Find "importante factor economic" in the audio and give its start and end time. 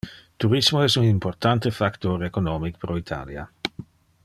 1.03-2.79